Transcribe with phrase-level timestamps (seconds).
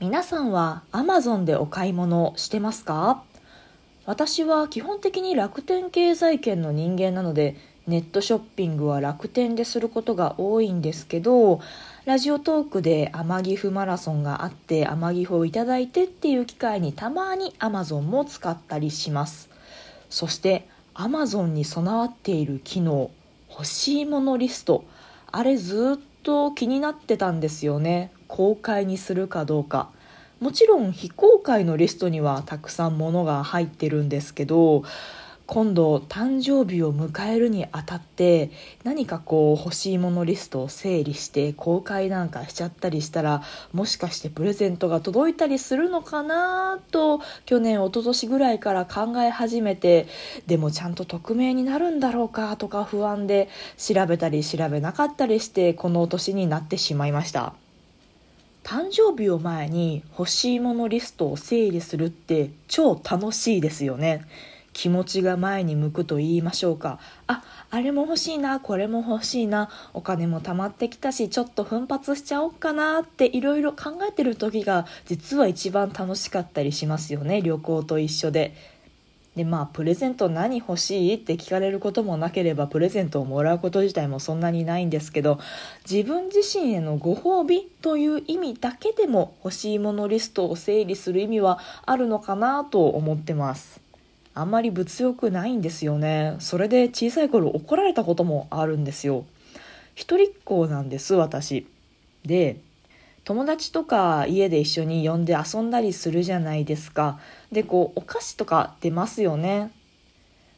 [0.00, 3.22] 皆さんは Amazon でお買い物してますか？
[4.06, 11.60] 私は基本的に楽天経済圏の人間なのでネットショッピングは楽天ですることが多いんですけど
[12.06, 19.50] ラジオトークで天城府マラソンがあって天城府をいただいてっていう機会にたまに Amazon も使ったりします。
[20.08, 23.10] そして Amazon に備わっている機能
[23.50, 24.82] 欲しいものリスト
[25.30, 28.12] あれずっと気になってたんですよね。
[28.30, 29.90] 公開にするかどうか
[30.38, 34.84] もちろん非公開のリストにはたくさんものが入ってるんですけど
[35.50, 38.52] 今度誕生日を迎えるにあたって
[38.84, 50.06] 何かこう欲しいものリストを整理して公開なんかしちゃったりしたらもしかしてプレゼントが届いたりするのかなと去年一昨年ぐらいから考え始めて
[50.46, 57.59] でもちゃんと匿名になるんだろうかとか不安で調べたり調べなかったりしてこの年になってしまいました。
[58.62, 64.26] 誕生日を前に欲しいものリストを整理するって超楽しいですよね。
[64.72, 67.00] 気持ちが前に向くと言いましょうか。
[67.26, 69.68] ああれも欲しいなこれも欲しいな。
[69.94, 77.42] お金も貯まってきたしちょっと奮発しちゃおうかなっていろいろ考えてる時が実は一番楽しかったりしますよね。
[77.42, 78.54] 旅行と一緒で。
[79.36, 85.38] でまあプレゼント何欲しいって聞かれることもなければプレゼントをもらうこと自体もそんなにないんですけど
[85.88, 93.80] 自分自身へのご褒美という意味だけでも欲しいものリストを整理する意味はあるのかなと思ってます。
[94.34, 96.36] あんまり物欲ないんですよね。
[96.38, 99.24] それで小さい頃怒られたこともあるんですよ。
[99.94, 101.66] 一人っ子なんです私。
[102.24, 102.58] で
[103.24, 107.20] 友達とか家で一緒に呼んで遊んだりするじゃないですか。
[107.52, 109.70] でこうお菓子とか出ますよね。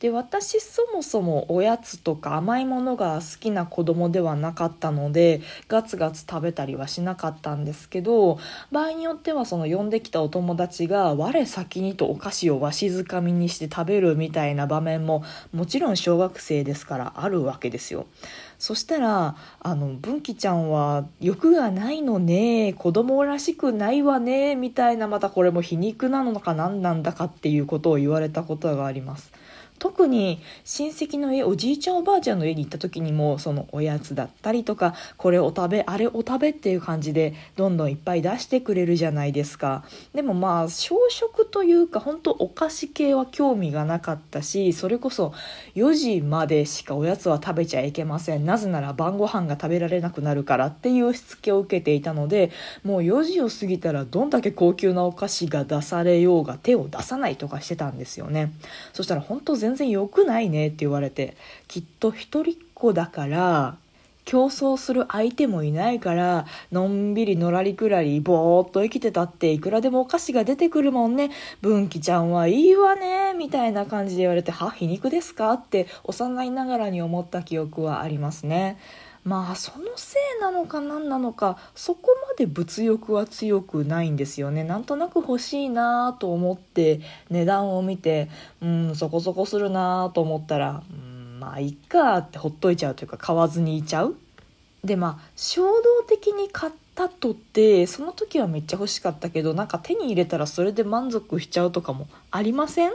[0.00, 8.38] で私そもそもおやつとか甘いものが好きな子供ではなかったのでガツガツ食べたりはしなかったんですけど
[8.72, 15.22] 場合によってはその呼んできたお友達が我先にとお菓子をわしづかみにして食べるみたいな場面も
[15.52, 18.06] もちろん小学生ですからあるわけですよ。
[18.58, 29.32] そしたら「あの文紀ちゃんは欲がないのね子供らしくないわね」みたいなまたこれも皮肉なのか何なんだかっていうことを言われたことがあります。
[29.78, 39.84] 特に親戚の家おじいちゃんおばあちゃんの家に行った時にもそのおやつだったりとかこれを食べあれを食べっていう感じでどんどんいっぱい出してくれるじゃないですか。
[40.14, 45.34] でもまあ小食というか本当お菓子系は興味がなかったしそれこそ
[45.74, 48.46] 4時までしかおやつは食べちゃいけません。
[48.46, 52.50] なぜなら晩ご飯が食べられなくなるからっていうしつけを受けていたので
[52.84, 58.52] もう4時を過ぎたらどんだけ高級なお菓子が出されようが手を出さないとかしてたんですよね。
[58.92, 61.38] そしたら本当全然良くないねって言われて
[61.68, 63.76] きっと一人っ子だから
[64.26, 71.30] 競争する相手もいないからのんびりのらりくらりぼーっと生きてたっていくらでもお菓子が出てくるもんね
[71.62, 75.52] 文紀ちゃんはいいわねみたいな感じで言われては皮肉ですか？
[75.54, 78.78] って幼いながらに思った記憶はありますね。
[79.24, 84.64] まあそのせいなのか何なのかそこまで物欲は強くないんですよね。
[84.64, 88.28] なんとなく欲しいなと思って値段を見て
[88.60, 94.14] うんそこそこするなと思ったらうんまあいっかってほっといちゃうというか買わずにいちゃう。
[94.84, 102.92] でまあ衝動的に買ったとってその時はめっちゃ欲しかったけどなんか手に入れたらそれで満足しちゃうとかもありません？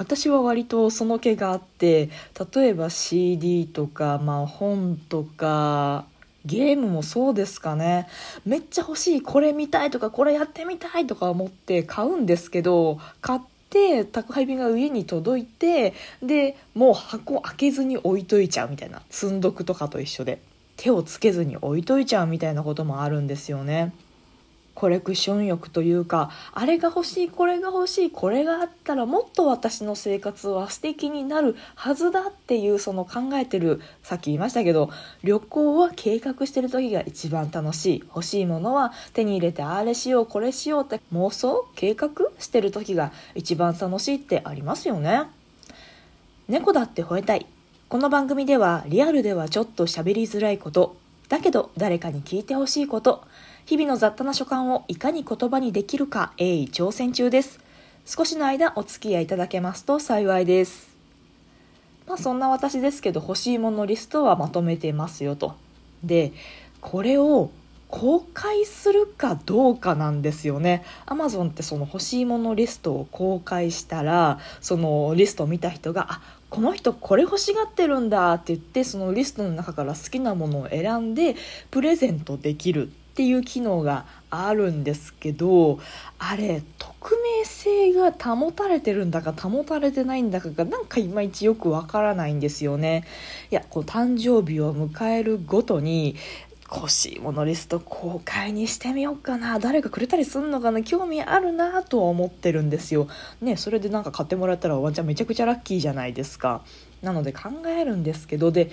[0.00, 2.08] 私は割とその気があって
[2.54, 6.06] 例えば CD とか、まあ、本とか
[6.46, 8.08] ゲームもそうですかね
[8.46, 20.40] めっちゃ欲しいこれ見たいとかこれやってみたいとか思って買うんですけど買って宅配便が家に届いてでもう箱開けずに置いといちゃうみたいな積んどくとかと一緒で
[20.78, 23.92] 手をつけずに置いといちゃうみたいなこともあるんですよね。
[24.80, 34.88] コレクション欲というかあれが欲しいこれが欲しいこれがあったらもっと私の生活は素敵になるはずだっていうその考えてるさっき言いましたけど
[35.22, 38.00] 旅行は計画してる時が一番楽しい。
[38.06, 42.08] 欲しいものは手に入れてあれしようこれしようって妄想計画
[42.38, 45.24] してる時が一番楽しいってありますよね。
[46.48, 47.46] 猫だって吠えたい。
[47.90, 50.96] この番組ではリアルではちょっと喋りづらいこと。
[51.28, 53.24] だけど誰かに聞いてほしいこと。
[53.70, 57.60] 日々の雑多な所感をいかに言葉にできるか鋭意挑戦中です。
[58.04, 60.88] 少しの間お付き合いいただけますと幸いです。
[62.08, 65.54] まあそんな私ですけど欲しいものリストはまとめてますよと。
[66.02, 66.32] で、
[66.80, 67.52] これを
[67.86, 70.82] 公開するかどうかなんですよね。
[71.06, 81.36] Amazon ってその欲しいものリストを公開したら、そのリストを見た人が、あ、この人これ欲しがってるんだって言って、そのリストの中から好きなものを選んで
[81.70, 82.90] プレゼントできる
[83.20, 85.78] っていう機能があるんですけど
[86.18, 93.04] あれ匿名性が保たれてるんだか保たれてないんだかがなんかいまいちよくわからないんですよね。
[93.50, 96.16] いやこう誕生日を迎えるごとに
[96.74, 103.06] 欲しいものリスト公開にしてみようかな誰かくれたりすんのかな興味あるなとは思ってるんですよ。
[103.42, 106.62] ねそれでなんか買ってもらったらワンちゃんめちゃくちゃラッキーじゃないですか。
[107.02, 108.70] なので考えるんですけどで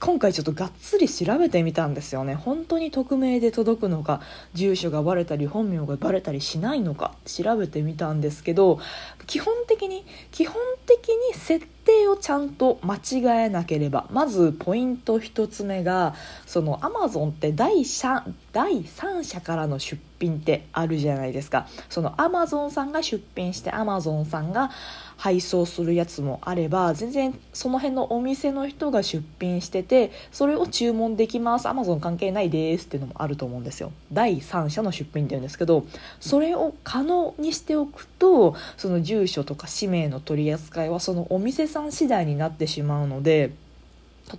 [0.00, 2.34] 今回ちょっとがっつり調べてみたんですよね。
[2.34, 4.22] 本当に匿名で届くのか
[4.54, 8.80] 住所がバレたり本名がバレたりしないのか調べてみたんですけど
[9.26, 10.56] 基本的に基本
[10.86, 14.06] 的に設定をちゃんと間違えなければ。
[14.10, 16.14] まずポイント1つ目が
[16.46, 21.66] そのアマゾンって第三第三者からの出品ってあるじゃないですか。
[21.88, 24.70] そのアマゾンさんが出品してアマゾンさんが
[25.16, 31.68] 配送するやつもあれば全然その辺のお店の人が出品しててそれを注文できます。
[31.68, 33.92] アマゾン関係ないですっていうのもあると思うんですよ。
[34.12, 35.84] 第三者の出品っていうんですけど
[36.20, 43.52] それを可能にしておくとその住所とか氏名の取り扱いはそのお店さん次第になってしまうので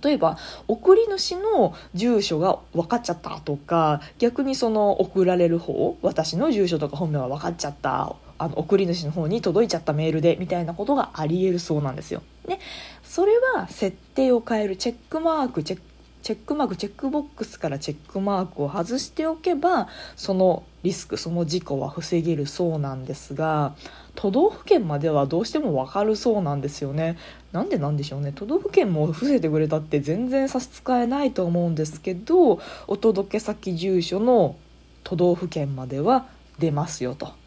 [0.02, 0.38] 例えば
[0.68, 12.22] 送り主の住所が分かっちゃったとか逆にその送られる方私の住所とか本名は分かっちゃったあの送り主の方に届いちゃったメールでみたいなことがありえるそうなんですよ。
[12.48, 12.58] で
[13.02, 15.80] それは設定を変えるチェックマークチェッ
[16.22, 23.74] チェックマークチェックボックスからチェックマークを外しておけばそのリスクその事故は防げるそうなんですが
[24.14, 27.16] 都道府県まではどうしても分かるそうなんですよね。
[27.50, 28.32] なんでなんでしょうね。
[28.34, 34.56] 都道府県も伏せてくれたって全然差し支えないと思うんですけどお届け先住所の
[35.02, 36.26] 都道府県までは
[36.58, 37.41] 出ますよと。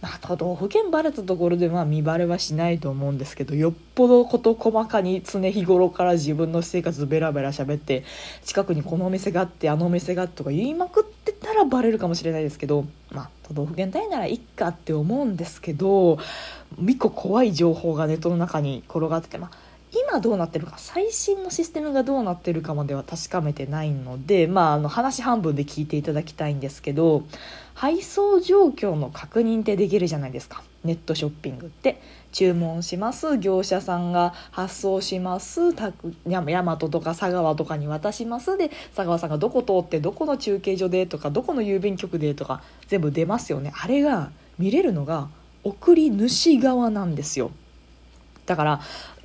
[0.00, 8.04] まあ、都道府県バレたところでまあ見バレはしないと思うんですけどよっぽど事細かに常日頃から自分の私生活ベラベラ喋って
[8.42, 16.14] 近くにこのお店があってあのお店があってとか言いまくってたらバレるかもしれないですけどまあ都道府県単位ならいっかって思うんですけど
[16.78, 19.69] 1個怖い情報がネットの中に転がっててまあ
[20.10, 27.22] 今どうなってるか最新のシステムがどうなってるかまでは確かめてないので、まあ、あの話半分で聞いていただきたいんですけど
[27.74, 30.62] 配送状況の確認ってできるじゃないですか。
[30.84, 32.00] ネットショッピングって。
[32.32, 33.38] 注文します。
[33.38, 35.74] 業者さんが発送します。
[35.74, 35.92] 大
[36.26, 38.56] 和とか佐川とかに渡します。
[38.56, 43.72] で佐川さんがどこ通ってどこの中継所でとかどこの郵便局でとか全部出ますよね。
[43.74, 45.28] あれが見れるのが
[45.64, 47.50] 送り主側なんですよ。
[48.46, 48.80] だから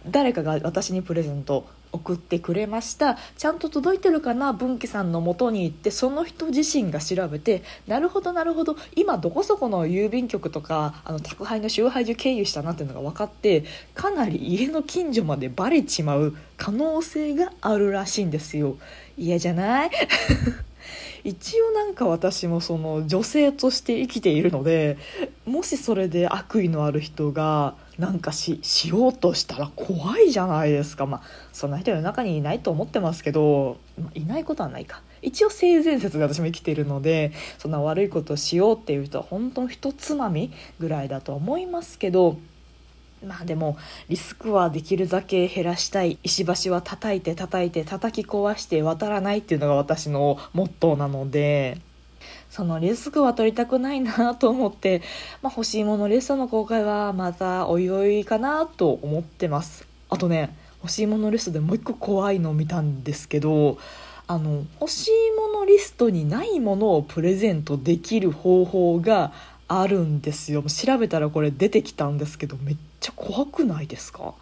[0.10, 3.18] 誰かが私にプレゼント送ってくれました。
[3.38, 4.52] ちゃんと届いてるかな？
[4.54, 8.76] 文紀さんのもとに行ってその人自身が調べてなるほどなるほど。
[8.96, 13.64] 今どこそこの郵便局とかあの宅配の集配所経由したなっていうのが分かって
[13.94, 18.78] かなり家の近所までバレちまう可能性があるらしいんですよ。
[19.18, 19.92] 嫌じゃない？
[21.24, 24.98] 一応なんか私もその女性として生きているので
[25.46, 31.06] もしそれで悪意のある人がなんかししようとしたら怖いじゃないですか。
[31.06, 31.22] まあ
[31.54, 35.02] そんな人世の中にいないと思ってますけど、まあ、いないことはないか。
[35.22, 42.38] 一応性善説が私も生きているのでそんな悪いことをしようっていう人は本当ひとつまみぐらいだと思いますけど
[43.26, 43.78] まあでも
[44.08, 46.20] リスクはできるだけ減らしたい。
[46.24, 51.80] 石橋は叩いて叩いて叩き壊して渡らないっていうのが私のモットーなので
[52.56, 55.02] そのリスクは取りたくないなと思って、
[55.44, 59.86] まあ、欲しいものリストの公開はまたおいおいかなと思ってます。
[60.10, 63.78] あとね欲しいものリストでもう一個怖いのを見たんですけど
[64.28, 69.34] あの欲しいものリストにないものをプレゼントできる方法が
[69.68, 70.64] あるんですよ。
[70.64, 74.34] 調べたらこれ出てきたんですけどめっちゃ怖くないですか？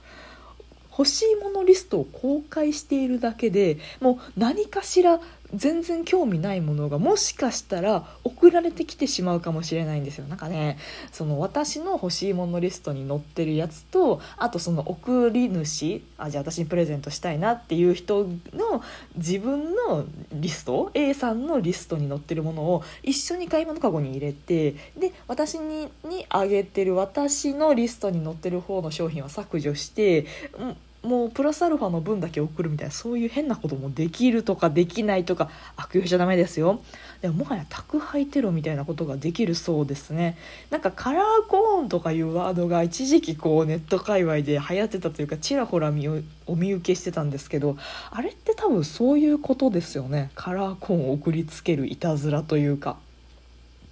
[0.95, 5.19] 欲しいものリストを公開しているだけでもう何かしら
[5.53, 10.25] 全然興味ないものがもしかしたら送られてきてしまうかもしれないんですよ。
[10.25, 10.77] なんかね
[11.12, 18.83] その私の欲しいものリストに載ってるやつとあとその送り主あじゃあ私にプレゼントしたいなっていう人の
[19.15, 30.25] 自分のリスト A さんのリストに載ってるものを一緒に買い物かごに入れてで私ににあげてる私のリストに載ってる方の商品は削除して
[30.57, 36.81] うんもうプラスアルファの分だけ送るみたいなそういう変なこともできるとかできないとか悪用しちゃダメですよ。
[37.22, 40.38] でももはや宅配テロみたいなことができるそうですね。
[40.69, 46.07] なんかカラーコーンとかいうワードが一時期こうネット界隈で流行ってたというかちらほら見
[46.48, 47.77] お見受けしてたんですけど
[48.10, 50.31] あれって多分そういうことですよね。
[50.36, 52.98] カラーコーンを送りつけるいたずらというか。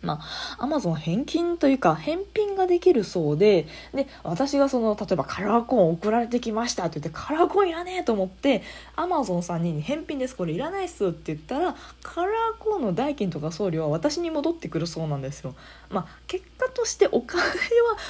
[0.02, 0.20] ま
[0.58, 8.64] あ、アマゾン返金というか、返品ができるそうで、で、私がその、例えばカラーコーン送られてきましたって言って、カラーコーンいらねえと思って、
[8.96, 15.54] アマゾンさんに返品です、これいらないっすって言ったら、カラーコーンの代金とか送料は私に戻ってくるそうなんですよ。
[15.90, 17.52] まあ、結果としてお金は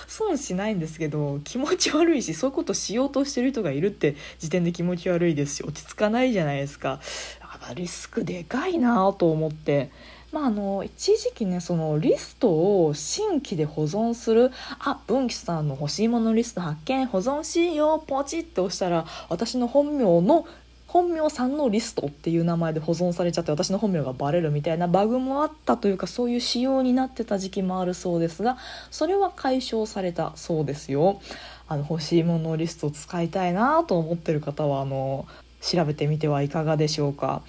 [0.07, 7.01] 損しないんですけど、気持ち悪いし、そういうことしようとしてる人がいるって時点で気持ち悪いですし、落ち着かないじゃないですか。
[7.41, 9.91] やっぱリスクでかいなと思って。
[10.31, 20.47] まあ、あの一時期ねそのリストを新規で保存するあ文吉さんの欲しいものリスト発見保存しようポチって押したら私の本名の
[20.87, 28.57] 本名さんのリストっていう名前で保存されちゃって私の本名がバレるみたいなバグもあったというかそういう仕様になってた時期もあるそうですが
[28.89, 31.21] それは解消されたそうですよ。
[31.69, 35.25] あの欲しいものリストを使いたいなと思ってる方はあの
[35.61, 37.41] 調べてみてはいかがでしょうか。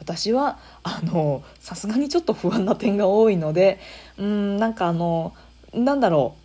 [0.00, 3.78] 私はあのさすがにちょっと不安な点が多いので
[4.18, 5.34] うんなんかあの
[5.72, 6.40] なんだろう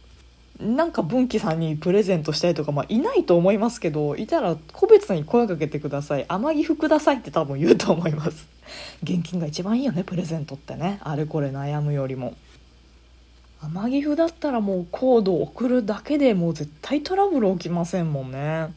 [0.59, 6.25] なんか文紀さんにプレゼントしたいとか、まあ、いないと思いますけどいたら個別に声かけてください。
[6.29, 8.47] 天城服くださいって多分言うと思います。
[9.03, 10.99] 現金が一番いいよねプレゼントってね。
[11.03, 12.35] あれこれ悩むよりも。
[13.61, 18.73] 天城府だったらもうコードを送るだけでもう絶対トラブル起きませんもんね。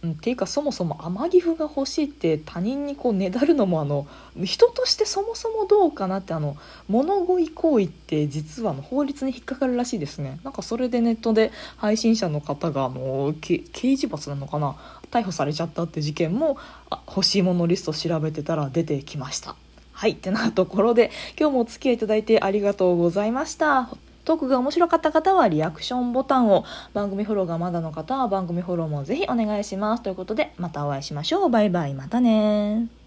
[0.00, 4.06] うん、ていうかそもそも天城府が欲しいって他人にこうねだるのもあの
[4.44, 10.38] 人としてそもそもどうかなってあの物乞い行為って実はの法律に引っかかるらしいですね。
[10.44, 14.76] なんかそれでネットで配信者の方があの刑事罰なのかな？
[15.10, 16.58] 逮捕されちゃったって事件も
[16.90, 19.56] あ欲しいものリスト調べてたら出てきました。
[19.92, 23.90] はいってなところで今日もお付き合いいただいてありがとうございました。
[24.28, 30.02] トークが面白かった方はリアクションボタンを、番組フォローがまだの方は番組フォローもぜひお願いします。
[30.02, 31.48] ということで、またお会いしましょう。
[31.48, 32.97] バイバイ、またね